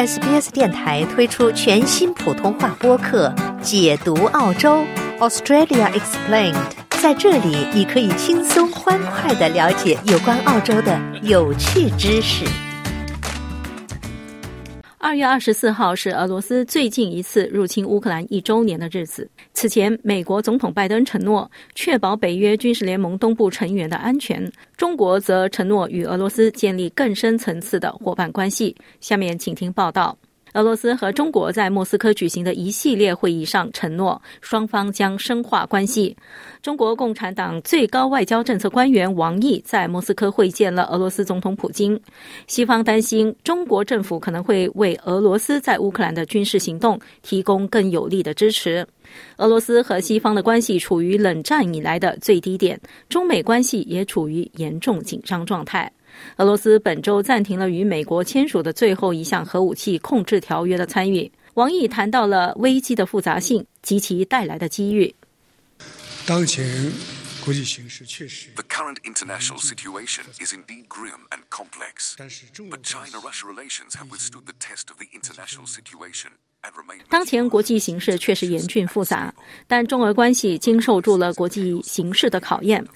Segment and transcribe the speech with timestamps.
[0.00, 3.28] SBS 电台推出全新普通话播客
[3.60, 4.82] 《解读澳洲
[5.18, 6.54] Australia Explained》。
[7.02, 12.46] 在这里，你可以轻松欢快的了解有关澳洲的有趣知识。
[15.02, 19.26] 二月二十四号是俄罗斯最近一次入侵乌克兰一周年的日子。
[19.54, 28.76] 此前，美国总统拜登承诺确保北约军事联盟东部成员的安全，中国则承诺与俄罗斯建立更深层次的伙伴关系。
[29.00, 30.14] 下面请听报道。
[30.54, 36.16] 俄罗斯和中国在莫斯科举行的一系列会议上承诺，双方将深化关系。
[36.60, 41.98] 中国共产党最高外交政策官员王毅在莫斯科会见了俄罗斯总统普京。
[42.48, 48.86] 西方担心中国政府可能会为俄罗斯在乌克兰的军事行动提供更有力的支持。
[49.36, 55.90] 俄罗斯和西方的关系处于冷战以来的最低点，中美关系也处于严重紧张状态。
[56.36, 61.30] 俄罗斯本周暂停了与美国签署的最后一项核武器控制条约的参与。
[61.54, 65.14] 王毅谈到了危机的复杂性及其带来的机遇。
[66.26, 66.64] 当前
[67.44, 68.50] 国际形势确实。
[68.54, 74.90] The current international situation is indeed grim and complex, but China-Russia relations have withstood the test
[74.90, 76.30] of the international situation.
[77.08, 79.34] 当前国际形势确实严峻复杂，
[79.66, 82.86] 但中俄关系经受住了国际形势的考验，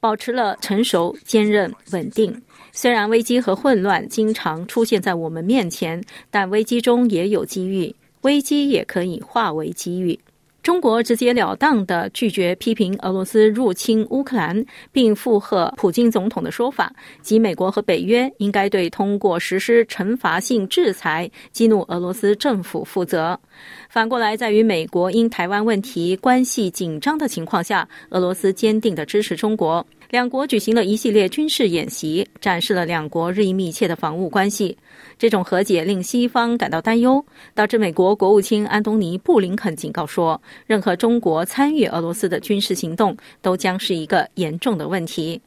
[0.00, 2.42] 保持了成熟、坚韧、稳定。
[2.76, 10.18] 虽然危机和混乱经常出现在我们面前，但危机中也有机遇，危机也可以化为机遇。
[10.60, 23.38] 中国直截了当的拒绝批评俄罗斯入侵乌克兰，并附和普京总统的说法，即美国和北约应该对通过实施惩罚性制裁激怒俄罗斯政府负责。
[23.88, 29.86] 反过来，在与美国因台湾问题关系紧张的情况下，俄罗斯坚定的支持中国。
[30.10, 34.76] 两国举行了一系列军事演习，展示了两国日益密切的防务关系。
[35.18, 37.24] 这种和解令西方感到担忧，
[37.54, 45.40] 导致美国国务卿安东尼·布林肯警告说，任何中国参与俄罗斯的军事行动都将是一个严重的问题。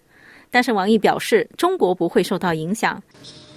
[0.49, 3.01] 但是王毅表示，中国不会受到影响。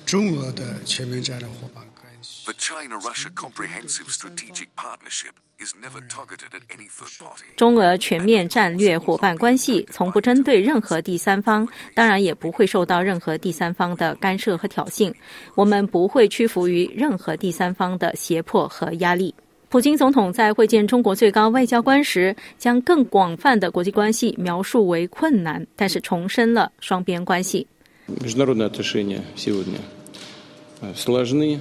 [0.04, 1.84] 中俄的全面战略伙伴
[2.19, 2.45] 关系。
[2.45, 7.45] The China-Russia Comprehensive Strategic Partnership is never targeted at any third party.
[7.55, 15.13] 中俄全面战略伙伴关系从不针对任何第三方，当然也不会受到任何第三方的干涉和挑衅。
[15.55, 19.33] 我们不会屈服于任何第三方的胁迫和压力。
[19.67, 27.67] 普京总统在会见中国最高外交官时，将更广泛的国际关系描述为困难，但是重申了双边关系。
[28.07, 29.79] Международные отношения сегодня
[30.81, 31.59] э, сложны.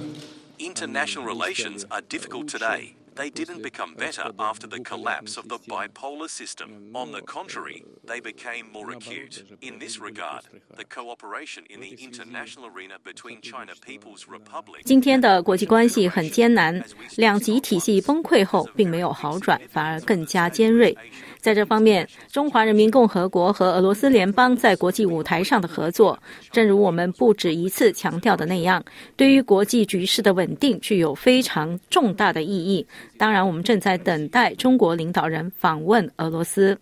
[0.69, 2.95] International relations are difficult today.
[3.15, 6.91] They didn't become better after the collapse of the bipolar system.
[6.93, 9.45] On the contrary, they became more acute.
[9.61, 10.43] In this regard,
[10.75, 16.83] the cooperation in the international arena between China People's Republic 今天的国际关系很艰难，
[17.15, 20.97] 两极体系崩溃后并没有好转，反而更加尖锐。
[21.40, 26.18] 在这方面，中华人民共和国和俄罗斯联邦在国际舞台上的合作，
[26.52, 28.84] 正如我们不止一次强调的那样，
[29.16, 32.86] 对于国际局势的稳定具有非常重大的意义。
[33.16, 36.78] 当然，我们正在等待中国领导人访问俄罗斯。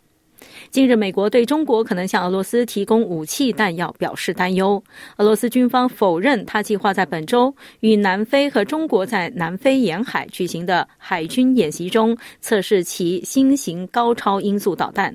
[0.70, 4.82] 近日，美国对中国可能向俄罗斯提供武器弹药表示担忧。
[5.16, 15.14] 俄罗斯军方否认他计划在本周与南非和中国在南非沿海举行的海军演习中测试其新型高超音速导弹。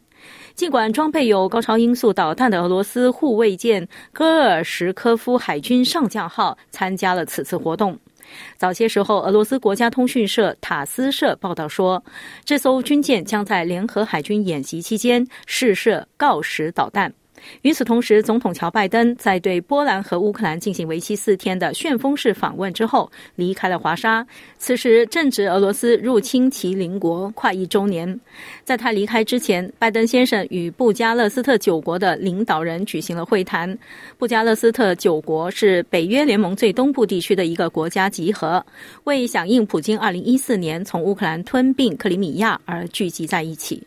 [0.56, 7.98] 尽管装备有高超音速导弹的俄罗斯护卫舰戈尔什科夫海军上将号参加了此次活动。
[8.58, 12.04] 早些时候，俄罗斯国家通讯社塔斯社报道说，
[12.44, 17.14] 这艘军舰将在联合海军演习期间试射锆石导弹。
[17.64, 24.26] 与此同时，总统乔拜登在对波兰和乌克兰进行为期四天的旋风式访问之后，离开了华沙。
[24.58, 28.20] 此时正值俄罗斯入侵其邻国快一周年。
[28.64, 33.78] 在他离开之前，拜登先生与布加勒斯特九国的领导人举行了会谈。
[34.18, 38.66] 布加勒斯特九国是北约联盟最东部地区的一个国家集合，
[39.04, 43.82] 为响应普京2014年从乌克兰吞并克里米亚而聚集在一起。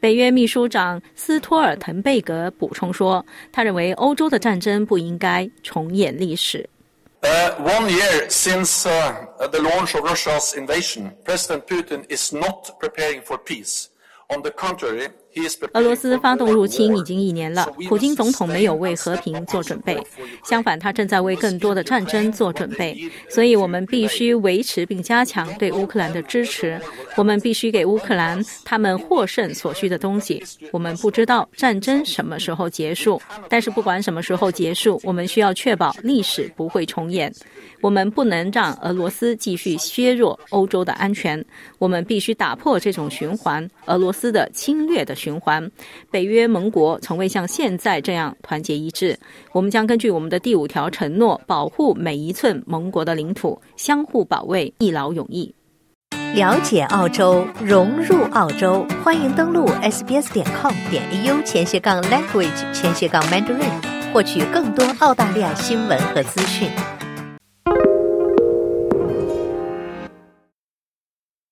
[0.00, 6.68] 北约秘书长斯托尔滕贝格补充说，他认为欧洲的战争不应该重演历史。
[7.22, 13.38] Uh, one year since uh, the launch of Russia's invasion, President Putin is not preparing for
[13.38, 13.86] peace.
[14.28, 15.08] On the contrary,
[15.72, 20.00] 俄罗斯发动入侵已经一年了，普京总统没有为和平做准备，
[20.44, 22.96] 相反，他正在为更多的战争做准备。
[23.28, 26.80] 所以我们必须维持并加强对乌克兰的支持，
[27.16, 30.42] 我们必须给乌克兰他们获胜所需的东西。
[30.72, 37.32] 我们不知道战争什么时候结束，但是不管什么时候结束，我们需要确保历史不会重演。
[37.82, 41.44] 我们不能让俄罗斯继续削弱欧洲的安全，
[41.78, 45.68] 我们必须打破这种循环，俄罗斯的侵略的循环。
[46.08, 49.18] 北约盟国从未像现在这样团结一致。
[49.50, 55.52] 我们将根据我们的第五条承诺，保护每一寸盟国的领土，相互保卫，一劳永逸。
[56.34, 66.70] 了解澳洲，融入澳洲，欢迎登录 sbs 点 com 点 au 前斜杠 language 前斜杠 mandarin，获取更多澳大利亚新闻和资讯。